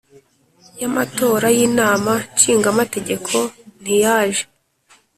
[0.79, 3.35] y Amatora y inama nshingamategeko
[3.81, 4.45] ntiyaje